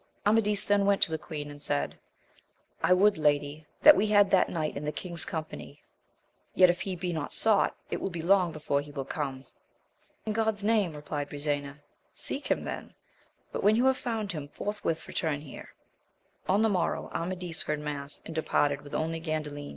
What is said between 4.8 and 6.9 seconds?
the king's company; yet, if